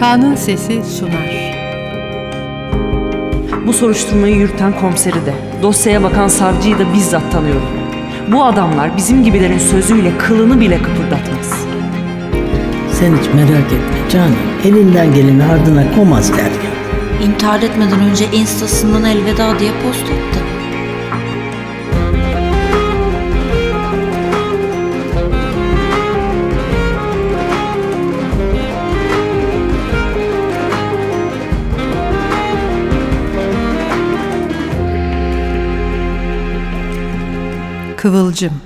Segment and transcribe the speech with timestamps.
[0.00, 1.54] Kanun Sesi sunar.
[3.66, 7.62] Bu soruşturmayı yürüten komiseri de, dosyaya bakan savcıyı da bizzat tanıyorum.
[8.32, 11.66] Bu adamlar bizim gibilerin sözüyle kılını bile kıpırdatmaz.
[12.92, 14.36] Sen hiç merak etme canım.
[14.64, 16.70] Elinden geleni ardına koymaz Derya.
[17.24, 20.47] İntihar etmeden önce instasından elveda diye post attı.
[37.98, 38.60] Kıvılcım.